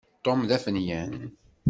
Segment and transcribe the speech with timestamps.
[0.23, 1.15] Tom d afenyan.